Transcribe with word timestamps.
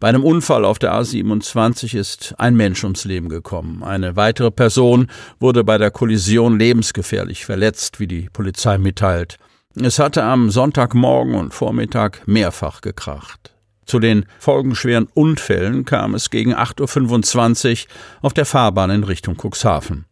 Bei 0.00 0.08
einem 0.08 0.24
Unfall 0.24 0.64
auf 0.64 0.80
der 0.80 0.92
A27 0.94 1.96
ist 1.96 2.34
ein 2.38 2.56
Mensch 2.56 2.82
ums 2.82 3.04
Leben 3.04 3.28
gekommen. 3.28 3.84
Eine 3.84 4.16
weitere 4.16 4.50
Person 4.50 5.06
wurde 5.38 5.62
bei 5.62 5.78
der 5.78 5.92
Kollision 5.92 6.58
lebensgefährlich 6.58 7.44
verletzt, 7.44 8.00
wie 8.00 8.08
die 8.08 8.28
Polizei 8.32 8.78
mitteilt. 8.78 9.36
Es 9.76 10.00
hatte 10.00 10.24
am 10.24 10.50
Sonntagmorgen 10.50 11.36
und 11.36 11.54
Vormittag 11.54 12.26
mehrfach 12.26 12.80
gekracht. 12.80 13.54
Zu 13.90 13.98
den 13.98 14.24
folgenschweren 14.38 15.08
Unfällen 15.14 15.84
kam 15.84 16.14
es 16.14 16.30
gegen 16.30 16.54
8.25 16.54 17.86
Uhr 17.86 17.88
auf 18.22 18.32
der 18.32 18.44
Fahrbahn 18.44 18.88
in 18.90 19.02
Richtung 19.02 19.34
Cuxhaven. 19.36 20.04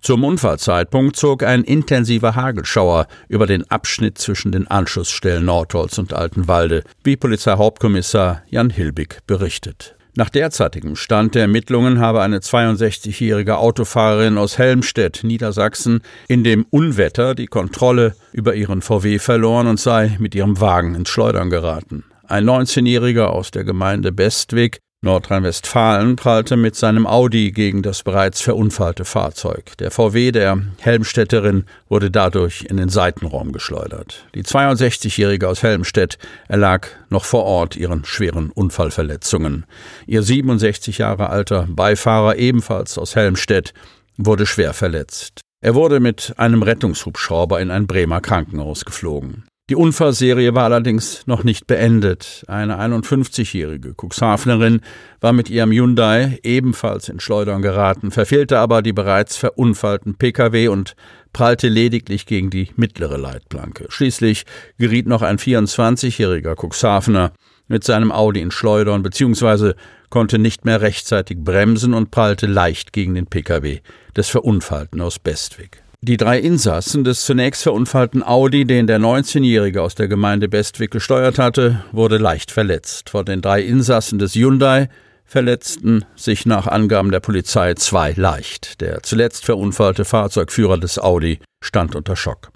Zum 0.00 0.24
Unfallzeitpunkt 0.24 1.14
zog 1.14 1.42
ein 1.42 1.62
intensiver 1.62 2.36
Hagelschauer 2.36 3.06
über 3.28 3.46
den 3.46 3.70
Abschnitt 3.70 4.16
zwischen 4.16 4.50
den 4.50 4.66
Anschlussstellen 4.66 5.44
Nordholz 5.44 5.98
und 5.98 6.14
Altenwalde, 6.14 6.84
wie 7.04 7.18
Polizeihauptkommissar 7.18 8.44
Jan 8.48 8.70
Hilbig 8.70 9.18
berichtet. 9.26 9.94
Nach 10.16 10.30
derzeitigem 10.30 10.96
Stand 10.96 11.34
der 11.34 11.42
Ermittlungen 11.42 12.00
habe 12.00 12.22
eine 12.22 12.38
62-jährige 12.38 13.58
Autofahrerin 13.58 14.38
aus 14.38 14.56
Helmstedt, 14.56 15.20
Niedersachsen, 15.22 16.00
in 16.28 16.44
dem 16.44 16.64
Unwetter 16.70 17.34
die 17.34 17.46
Kontrolle 17.46 18.14
über 18.32 18.54
ihren 18.54 18.80
VW 18.80 19.18
verloren 19.18 19.66
und 19.66 19.78
sei 19.78 20.16
mit 20.18 20.34
ihrem 20.34 20.62
Wagen 20.62 20.94
ins 20.94 21.10
Schleudern 21.10 21.50
geraten. 21.50 22.04
Ein 22.30 22.44
19-Jähriger 22.44 23.28
aus 23.28 23.50
der 23.52 23.64
Gemeinde 23.64 24.12
Bestwig, 24.12 24.80
Nordrhein-Westfalen, 25.00 26.16
prallte 26.16 26.58
mit 26.58 26.76
seinem 26.76 27.06
Audi 27.06 27.52
gegen 27.52 27.80
das 27.80 28.02
bereits 28.02 28.42
verunfallte 28.42 29.06
Fahrzeug. 29.06 29.78
Der 29.78 29.90
VW 29.90 30.30
der 30.30 30.60
Helmstädterin 30.78 31.64
wurde 31.88 32.10
dadurch 32.10 32.66
in 32.68 32.76
den 32.76 32.90
Seitenraum 32.90 33.52
geschleudert. 33.52 34.26
Die 34.34 34.42
62-Jährige 34.42 35.48
aus 35.48 35.62
Helmstedt 35.62 36.18
erlag 36.48 36.88
noch 37.08 37.24
vor 37.24 37.44
Ort 37.44 37.76
ihren 37.76 38.04
schweren 38.04 38.50
Unfallverletzungen. 38.50 39.64
Ihr 40.06 40.22
67 40.22 40.98
Jahre 40.98 41.30
alter 41.30 41.66
Beifahrer, 41.66 42.36
ebenfalls 42.36 42.98
aus 42.98 43.16
Helmstedt, 43.16 43.72
wurde 44.18 44.44
schwer 44.44 44.74
verletzt. 44.74 45.40
Er 45.62 45.74
wurde 45.74 45.98
mit 45.98 46.34
einem 46.36 46.62
Rettungshubschrauber 46.62 47.58
in 47.58 47.70
ein 47.70 47.86
Bremer 47.86 48.20
Krankenhaus 48.20 48.84
geflogen. 48.84 49.44
Die 49.68 49.76
Unfallserie 49.76 50.54
war 50.54 50.64
allerdings 50.64 51.26
noch 51.26 51.44
nicht 51.44 51.66
beendet. 51.66 52.42
Eine 52.48 52.80
51-jährige 52.80 53.94
Cuxhavenerin 53.94 54.80
war 55.20 55.34
mit 55.34 55.50
ihrem 55.50 55.72
Hyundai 55.72 56.38
ebenfalls 56.42 57.10
in 57.10 57.20
Schleudern 57.20 57.60
geraten, 57.60 58.10
verfehlte 58.10 58.58
aber 58.58 58.80
die 58.80 58.94
bereits 58.94 59.36
verunfallten 59.36 60.14
Pkw 60.14 60.68
und 60.68 60.96
prallte 61.34 61.68
lediglich 61.68 62.24
gegen 62.24 62.48
die 62.48 62.70
mittlere 62.76 63.18
Leitplanke. 63.18 63.84
Schließlich 63.90 64.46
geriet 64.78 65.06
noch 65.06 65.20
ein 65.20 65.36
24-jähriger 65.36 66.56
Cuxhavener 66.56 67.32
mit 67.66 67.84
seinem 67.84 68.10
Audi 68.10 68.40
in 68.40 68.50
Schleudern 68.50 69.02
bzw. 69.02 69.74
konnte 70.08 70.38
nicht 70.38 70.64
mehr 70.64 70.80
rechtzeitig 70.80 71.44
bremsen 71.44 71.92
und 71.92 72.10
prallte 72.10 72.46
leicht 72.46 72.94
gegen 72.94 73.14
den 73.14 73.26
Pkw 73.26 73.80
des 74.16 74.30
Verunfallten 74.30 75.02
aus 75.02 75.18
Bestwig. 75.18 75.82
Die 76.00 76.16
drei 76.16 76.38
Insassen 76.38 77.02
des 77.02 77.24
zunächst 77.24 77.64
verunfallten 77.64 78.22
Audi, 78.22 78.64
den 78.64 78.86
der 78.86 79.00
19-Jährige 79.00 79.82
aus 79.82 79.96
der 79.96 80.06
Gemeinde 80.06 80.48
Bestwig 80.48 80.92
gesteuert 80.92 81.40
hatte, 81.40 81.82
wurde 81.90 82.18
leicht 82.18 82.52
verletzt. 82.52 83.10
Von 83.10 83.24
den 83.24 83.42
drei 83.42 83.62
Insassen 83.62 84.20
des 84.20 84.36
Hyundai 84.36 84.88
verletzten 85.24 86.04
sich 86.14 86.46
nach 86.46 86.68
Angaben 86.68 87.10
der 87.10 87.18
Polizei 87.18 87.74
zwei 87.74 88.12
leicht. 88.12 88.80
Der 88.80 89.02
zuletzt 89.02 89.44
verunfallte 89.44 90.04
Fahrzeugführer 90.04 90.78
des 90.78 91.00
Audi 91.00 91.40
stand 91.60 91.96
unter 91.96 92.14
Schock. 92.14 92.52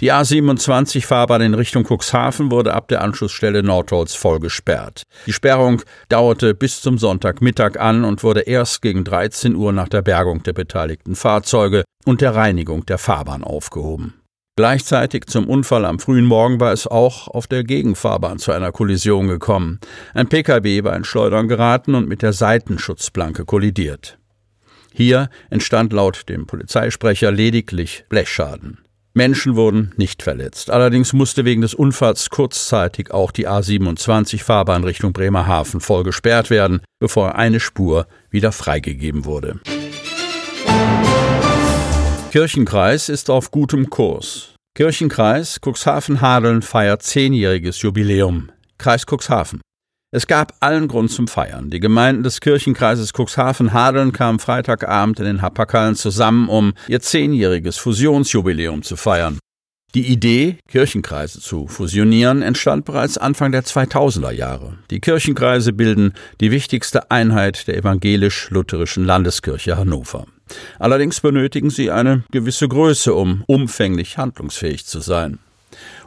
Die 0.00 0.12
A27-Fahrbahn 0.12 1.40
in 1.40 1.54
Richtung 1.54 1.84
Cuxhaven 1.84 2.50
wurde 2.50 2.74
ab 2.74 2.88
der 2.88 3.02
Anschlussstelle 3.02 3.62
Nordholz 3.62 4.14
voll 4.14 4.40
gesperrt. 4.40 5.02
Die 5.26 5.32
Sperrung 5.32 5.82
dauerte 6.08 6.54
bis 6.54 6.80
zum 6.80 6.98
Sonntagmittag 6.98 7.78
an 7.78 8.04
und 8.04 8.22
wurde 8.22 8.40
erst 8.42 8.82
gegen 8.82 9.04
13 9.04 9.54
Uhr 9.54 9.72
nach 9.72 9.88
der 9.88 10.02
Bergung 10.02 10.42
der 10.42 10.52
beteiligten 10.52 11.14
Fahrzeuge 11.14 11.84
und 12.04 12.20
der 12.20 12.34
Reinigung 12.34 12.84
der 12.86 12.98
Fahrbahn 12.98 13.44
aufgehoben. 13.44 14.14
Gleichzeitig 14.56 15.26
zum 15.26 15.48
Unfall 15.48 15.84
am 15.84 15.98
frühen 15.98 16.26
Morgen 16.26 16.60
war 16.60 16.72
es 16.72 16.86
auch 16.86 17.26
auf 17.26 17.48
der 17.48 17.64
Gegenfahrbahn 17.64 18.38
zu 18.38 18.52
einer 18.52 18.70
Kollision 18.70 19.26
gekommen. 19.26 19.80
Ein 20.12 20.28
Pkw 20.28 20.84
war 20.84 20.94
in 20.94 21.02
Schleudern 21.02 21.48
geraten 21.48 21.96
und 21.96 22.08
mit 22.08 22.22
der 22.22 22.32
Seitenschutzplanke 22.32 23.44
kollidiert. 23.46 24.16
Hier 24.92 25.28
entstand 25.50 25.92
laut 25.92 26.28
dem 26.28 26.46
Polizeisprecher 26.46 27.32
lediglich 27.32 28.04
Blechschaden. 28.08 28.83
Menschen 29.14 29.54
wurden 29.54 29.92
nicht 29.96 30.24
verletzt. 30.24 30.70
Allerdings 30.70 31.12
musste 31.12 31.44
wegen 31.44 31.60
des 31.60 31.72
Unfalls 31.72 32.30
kurzzeitig 32.30 33.12
auch 33.12 33.30
die 33.30 33.48
A27 33.48 34.42
Fahrbahn 34.42 34.82
Richtung 34.82 35.12
Bremerhaven 35.12 35.80
voll 35.80 36.02
gesperrt 36.02 36.50
werden, 36.50 36.80
bevor 36.98 37.36
eine 37.36 37.60
Spur 37.60 38.08
wieder 38.30 38.50
freigegeben 38.50 39.24
wurde. 39.24 39.60
Kirchenkreis 42.32 43.08
ist 43.08 43.30
auf 43.30 43.52
gutem 43.52 43.88
Kurs. 43.88 44.56
Kirchenkreis 44.74 45.60
Cuxhaven-Hadeln 45.60 46.62
feiert 46.62 47.04
zehnjähriges 47.04 47.80
Jubiläum. 47.82 48.50
Kreis 48.78 49.06
Cuxhaven. 49.06 49.60
Es 50.14 50.28
gab 50.28 50.54
allen 50.60 50.86
Grund 50.86 51.10
zum 51.10 51.26
Feiern. 51.26 51.70
Die 51.70 51.80
Gemeinden 51.80 52.22
des 52.22 52.40
Kirchenkreises 52.40 53.12
Cuxhaven-Hadeln 53.14 54.12
kamen 54.12 54.38
Freitagabend 54.38 55.18
in 55.18 55.26
den 55.26 55.42
Happerkallen 55.42 55.96
zusammen, 55.96 56.48
um 56.48 56.74
ihr 56.86 57.00
zehnjähriges 57.00 57.78
Fusionsjubiläum 57.78 58.84
zu 58.84 58.94
feiern. 58.94 59.40
Die 59.96 60.06
Idee, 60.06 60.58
Kirchenkreise 60.68 61.40
zu 61.40 61.66
fusionieren, 61.66 62.42
entstand 62.42 62.84
bereits 62.84 63.18
Anfang 63.18 63.50
der 63.50 63.64
2000er 63.64 64.30
Jahre. 64.30 64.78
Die 64.92 65.00
Kirchenkreise 65.00 65.72
bilden 65.72 66.12
die 66.40 66.52
wichtigste 66.52 67.10
Einheit 67.10 67.66
der 67.66 67.76
evangelisch-lutherischen 67.76 69.04
Landeskirche 69.04 69.76
Hannover. 69.76 70.26
Allerdings 70.78 71.20
benötigen 71.22 71.70
sie 71.70 71.90
eine 71.90 72.22
gewisse 72.30 72.68
Größe, 72.68 73.12
um 73.12 73.42
umfänglich 73.48 74.16
handlungsfähig 74.16 74.86
zu 74.86 75.00
sein. 75.00 75.40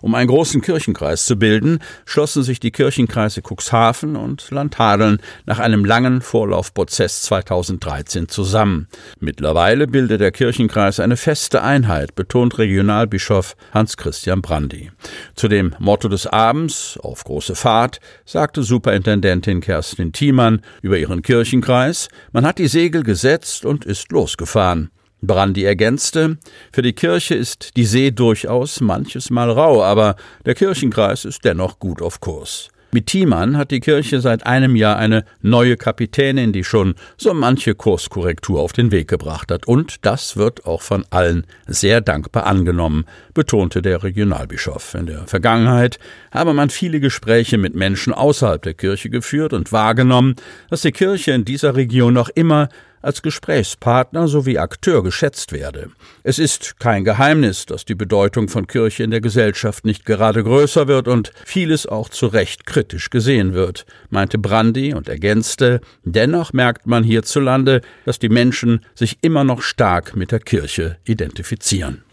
Um 0.02 0.16
einen 0.16 0.28
großen 0.28 0.62
Kirchenkreis 0.62 1.26
zu 1.26 1.38
bilden, 1.38 1.80
schlossen 2.06 2.44
sich 2.44 2.60
die 2.60 2.72
Kirchenkreise 2.72 3.42
Cuxhaven 3.42 4.16
und 4.16 4.50
Landhadeln 4.52 5.20
nach 5.46 5.60
einem 5.60 5.86
langen 5.86 6.22
Vorlaufprozess 6.22 7.22
2013 7.24 8.30
zusammen. 8.30 8.88
Mittlerweile 9.20 9.88
bildet 9.88 10.22
der 10.22 10.32
Kirchenkreis 10.32 11.00
eine 11.00 11.18
feste 11.18 11.64
Einheit, 11.64 12.16
betont 12.16 12.58
Regionalbischof 12.58 13.56
Hans-Christian 13.74 14.42
Brandy. 14.42 14.92
Zu 15.36 15.48
dem 15.48 15.76
Motto 15.80 16.08
des 16.08 16.28
Abends, 16.28 16.98
auf 17.02 17.24
große 17.24 17.56
Fahrt, 17.56 18.00
sagte 18.26 18.64
Superintendentin 18.64 19.62
Kerstin 19.62 20.12
Thiemann 20.12 20.62
über 20.82 20.98
ihren 20.98 21.22
Kirchenkreis, 21.22 22.10
man 22.32 22.46
hat 22.46 22.60
die 22.60 22.68
Segel 22.68 23.04
gesetzt 23.04 23.66
und 23.66 23.86
ist 23.86 24.12
losgefahren. 24.12 24.92
Brandi 25.22 25.64
ergänzte, 25.64 26.38
für 26.72 26.82
die 26.82 26.94
Kirche 26.94 27.36
ist 27.36 27.76
die 27.76 27.86
See 27.86 28.12
durchaus 28.12 28.82
manches 28.82 29.30
Mal 29.30 29.50
rau, 29.50 29.84
aber 29.84 30.16
der 30.46 30.56
Kirchenkreis 30.56 31.26
ist 31.26 31.44
dennoch 31.44 31.80
gut 31.80 32.02
auf 32.02 32.20
Kurs. 32.20 32.70
Mit 32.94 33.08
Thiemann 33.08 33.58
hat 33.58 33.72
die 33.72 33.82
Kirche 33.82 34.22
seit 34.22 34.46
einem 34.46 34.78
Jahr 34.78 34.98
eine 34.98 35.26
neue 35.42 35.76
Kapitänin, 35.76 36.54
die 36.54 36.64
schon 36.64 36.96
so 37.18 37.34
manche 37.34 37.76
Kurskorrektur 37.76 38.62
auf 38.62 38.72
den 38.72 38.92
Weg 38.92 39.10
gebracht 39.10 39.52
hat. 39.52 39.68
Und 39.68 40.06
das 40.06 40.38
wird 40.38 40.66
auch 40.66 40.82
von 40.82 41.06
allen 41.10 41.46
sehr 41.68 42.00
dankbar 42.00 42.46
angenommen, 42.46 43.06
betonte 43.34 43.82
der 43.82 44.04
Regionalbischof. 44.04 44.94
In 44.94 45.06
der 45.06 45.28
Vergangenheit 45.28 46.00
habe 46.32 46.54
man 46.54 46.70
viele 46.70 47.02
Gespräche 47.02 47.58
mit 47.58 47.76
Menschen 47.76 48.14
außerhalb 48.14 48.62
der 48.62 48.74
Kirche 48.74 49.10
geführt 49.10 49.52
und 49.52 49.74
wahrgenommen, 49.74 50.36
dass 50.70 50.82
die 50.82 50.94
Kirche 50.94 51.34
in 51.34 51.44
dieser 51.44 51.76
Region 51.76 52.14
noch 52.14 52.30
immer 52.30 52.70
als 53.08 53.22
Gesprächspartner 53.22 54.28
sowie 54.28 54.58
Akteur 54.58 55.02
geschätzt 55.02 55.54
werde. 55.54 55.90
Es 56.24 56.40
ist 56.40 56.78
kein 56.78 57.06
Geheimnis, 57.06 57.66
dass 57.66 57.86
die 57.86 57.96
Bedeutung 57.96 58.50
von 58.50 58.68
Kirche 58.68 59.04
in 59.04 59.12
der 59.12 59.22
Gesellschaft 59.22 59.86
nicht 59.86 60.06
gerade 60.06 60.44
größer 60.44 60.90
wird 60.90 61.08
und 61.08 61.32
vieles 61.46 61.86
auch 61.86 62.10
zu 62.10 62.28
Recht 62.28 62.66
kritisch 62.66 63.10
gesehen 63.10 63.54
wird, 63.54 63.86
meinte 64.10 64.38
Brandi 64.38 64.94
und 64.94 65.08
ergänzte, 65.08 65.80
dennoch 66.04 66.52
merkt 66.52 66.86
man 66.86 67.06
hierzulande, 67.06 67.80
dass 68.04 68.20
die 68.20 68.28
Menschen 68.28 68.82
sich 68.94 69.20
immer 69.22 69.46
noch 69.46 69.62
stark 69.62 70.18
mit 70.18 70.34
der 70.34 70.42
Kirche 70.42 70.98
identifizieren. 71.06 72.04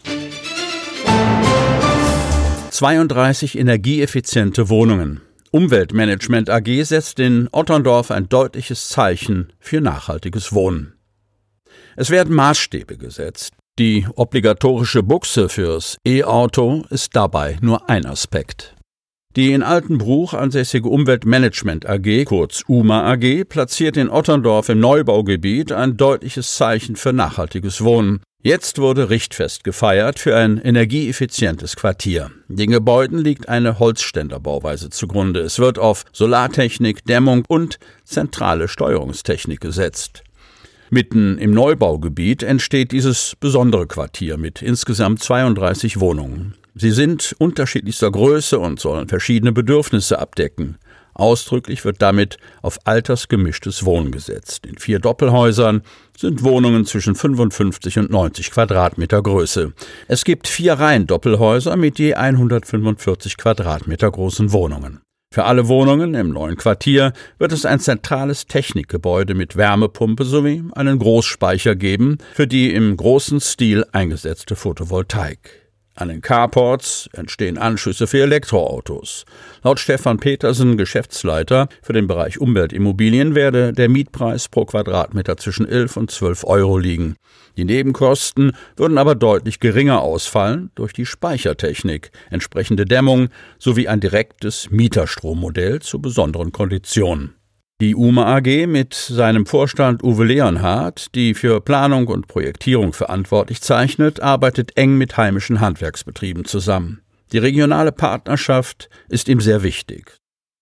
32 2.69 3.57
energieeffiziente 3.57 4.69
Wohnungen. 4.69 5.24
Umweltmanagement 5.55 6.49
AG 6.49 6.83
setzt 6.83 7.17
in 7.17 7.47
Otterndorf 7.49 8.11
ein 8.11 8.27
deutliches 8.27 8.89
Zeichen 8.89 9.53
für 9.57 9.79
nachhaltiges 9.79 10.51
Wohnen. 10.51 10.95
Es 11.95 12.09
werden 12.09 12.35
Maßstäbe 12.35 12.97
gesetzt. 12.97 13.53
Die 13.79 14.05
obligatorische 14.17 15.01
Buchse 15.01 15.47
fürs 15.47 15.95
E-Auto 16.05 16.83
ist 16.89 17.15
dabei 17.15 17.57
nur 17.61 17.89
ein 17.89 18.05
Aspekt. 18.05 18.75
Die 19.37 19.53
in 19.53 19.63
Altenbruch 19.63 20.33
ansässige 20.33 20.89
Umweltmanagement 20.89 21.87
AG, 21.87 22.25
kurz 22.25 22.65
UMA 22.67 23.13
AG, 23.13 23.45
platziert 23.47 23.95
in 23.95 24.09
Otterndorf 24.09 24.67
im 24.67 24.81
Neubaugebiet 24.81 25.71
ein 25.71 25.95
deutliches 25.95 26.53
Zeichen 26.57 26.97
für 26.97 27.13
nachhaltiges 27.13 27.81
Wohnen. 27.81 28.19
Jetzt 28.45 28.77
wurde 28.77 29.09
Richtfest 29.09 29.63
gefeiert 29.63 30.19
für 30.19 30.37
ein 30.37 30.59
energieeffizientes 30.59 31.75
Quartier. 31.75 32.29
Den 32.47 32.69
Gebäuden 32.69 33.17
liegt 33.17 33.49
eine 33.49 33.79
Holzständerbauweise 33.79 34.91
zugrunde. 34.91 35.39
Es 35.39 35.57
wird 35.57 35.79
auf 35.79 36.05
Solartechnik, 36.11 37.03
Dämmung 37.05 37.43
und 37.47 37.79
zentrale 38.03 38.67
Steuerungstechnik 38.67 39.61
gesetzt. 39.61 40.23
Mitten 40.91 41.39
im 41.39 41.55
Neubaugebiet 41.55 42.43
entsteht 42.43 42.91
dieses 42.91 43.35
besondere 43.39 43.87
Quartier 43.87 44.37
mit 44.37 44.61
insgesamt 44.61 45.23
32 45.23 45.99
Wohnungen. 45.99 46.53
Sie 46.75 46.91
sind 46.91 47.35
unterschiedlichster 47.39 48.11
Größe 48.11 48.59
und 48.59 48.79
sollen 48.79 49.07
verschiedene 49.07 49.53
Bedürfnisse 49.53 50.19
abdecken. 50.19 50.77
Ausdrücklich 51.15 51.85
wird 51.85 52.01
damit 52.01 52.37
auf 52.61 52.77
altersgemischtes 52.83 53.85
Wohnen 53.85 54.11
gesetzt. 54.11 54.65
In 54.65 54.77
vier 54.77 54.99
Doppelhäusern 54.99 55.81
sind 56.17 56.43
Wohnungen 56.43 56.85
zwischen 56.85 57.15
55 57.15 57.99
und 57.99 58.11
90 58.11 58.51
Quadratmeter 58.51 59.23
Größe. 59.23 59.71
Es 60.09 60.25
gibt 60.25 60.49
vier 60.49 60.73
Reihen 60.73 61.07
Doppelhäuser 61.07 61.77
mit 61.77 61.99
je 61.99 62.15
145 62.15 63.37
Quadratmeter 63.37 64.11
großen 64.11 64.51
Wohnungen. 64.51 64.99
Für 65.33 65.45
alle 65.45 65.67
Wohnungen 65.69 66.15
im 66.15 66.29
neuen 66.29 66.57
Quartier 66.57 67.13
wird 67.39 67.53
es 67.53 67.65
ein 67.65 67.79
zentrales 67.79 68.45
Technikgebäude 68.45 69.35
mit 69.35 69.55
Wärmepumpe 69.55 70.25
sowie 70.25 70.63
einen 70.73 70.99
Großspeicher 70.99 71.75
geben 71.75 72.17
für 72.33 72.47
die 72.47 72.73
im 72.73 72.95
großen 72.95 73.39
Stil 73.39 73.85
eingesetzte 73.93 74.55
Photovoltaik. 74.55 75.64
An 75.97 76.09
den 76.09 76.21
Carports 76.21 77.09
entstehen 77.13 77.57
Anschlüsse 77.57 78.05
für 78.05 78.21
Elektroautos. 78.21 79.23
Laut 79.63 79.79
Stefan 79.79 80.17
Petersen, 80.17 80.75
Geschäftsleiter 80.75 81.69
für 81.81 81.93
den 81.93 82.05
Bereich 82.05 82.37
Umweltimmobilien, 82.37 83.33
werde 83.33 83.71
der 83.71 83.87
Mietpreis 83.87 84.49
pro 84.49 84.65
Quadratmeter 84.65 85.37
zwischen 85.37 85.65
11 85.65 85.95
und 85.95 86.11
12 86.11 86.43
Euro 86.43 86.77
liegen. 86.77 87.15
Die 87.55 87.63
Nebenkosten 87.63 88.51
würden 88.75 88.97
aber 88.97 89.15
deutlich 89.15 89.61
geringer 89.61 90.01
ausfallen 90.01 90.69
durch 90.75 90.91
die 90.91 91.05
Speichertechnik, 91.05 92.11
entsprechende 92.29 92.83
Dämmung 92.83 93.29
sowie 93.57 93.87
ein 93.87 94.01
direktes 94.01 94.69
Mieterstrommodell 94.71 95.79
zu 95.79 96.01
besonderen 96.01 96.51
Konditionen. 96.51 97.35
Die 97.81 97.93
UMA 97.93 98.37
AG 98.37 98.67
mit 98.67 98.93
seinem 98.93 99.45
Vorstand 99.45 100.01
Uwe 100.01 100.23
Leonhardt, 100.23 101.13
die 101.13 101.33
für 101.33 101.59
Planung 101.59 102.07
und 102.07 102.29
Projektierung 102.29 102.93
verantwortlich 102.93 103.61
zeichnet, 103.61 104.21
arbeitet 104.21 104.77
eng 104.77 104.97
mit 104.97 105.17
heimischen 105.17 105.59
Handwerksbetrieben 105.59 106.45
zusammen. 106.45 107.01
Die 107.33 107.37
regionale 107.37 107.91
Partnerschaft 107.91 108.89
ist 109.09 109.27
ihm 109.27 109.41
sehr 109.41 109.61
wichtig. 109.61 110.15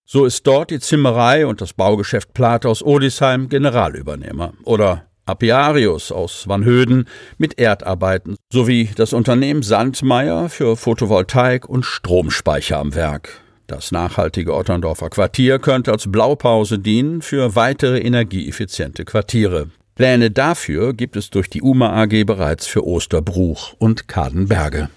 So 0.07 0.25
ist 0.25 0.47
dort 0.47 0.71
die 0.71 0.79
Zimmerei 0.79 1.45
und 1.45 1.61
das 1.61 1.73
Baugeschäft 1.73 2.33
Plate 2.33 2.67
aus 2.67 2.81
Odisheim 2.81 3.47
Generalübernehmer 3.47 4.53
oder 4.63 5.05
Apiarius 5.27 6.11
aus 6.11 6.47
Vanhöden 6.47 7.07
mit 7.37 7.59
Erdarbeiten 7.59 8.37
sowie 8.51 8.89
das 8.95 9.13
Unternehmen 9.13 9.61
Sandmeier 9.61 10.49
für 10.49 10.75
Photovoltaik 10.75 11.69
und 11.69 11.85
Stromspeicher 11.85 12.79
am 12.79 12.95
Werk. 12.95 13.43
Das 13.67 13.91
nachhaltige 13.91 14.53
Otterndorfer 14.53 15.09
Quartier 15.09 15.59
könnte 15.59 15.91
als 15.91 16.11
Blaupause 16.11 16.79
dienen 16.79 17.21
für 17.21 17.55
weitere 17.55 17.99
energieeffiziente 17.99 19.05
Quartiere. 19.05 19.69
Pläne 19.95 20.31
dafür 20.31 20.93
gibt 20.93 21.15
es 21.15 21.29
durch 21.29 21.49
die 21.49 21.61
UMA 21.61 21.93
AG 22.01 22.25
bereits 22.25 22.65
für 22.65 22.85
Osterbruch 22.85 23.73
und 23.77 24.07
Kadenberge. 24.07 24.89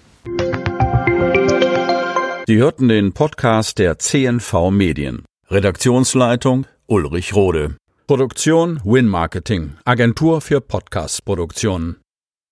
Sie 2.47 2.57
hörten 2.57 2.87
den 2.87 3.13
Podcast 3.13 3.77
der 3.77 3.99
CNV 3.99 4.71
Medien. 4.71 5.23
Redaktionsleitung 5.49 6.65
Ulrich 6.87 7.35
Rode. 7.35 7.75
Produktion 8.07 8.79
Win 8.85 9.07
Marketing, 9.07 9.73
Agentur 9.83 10.39
für 10.39 10.61
Podcast-Produktionen. 10.61 11.97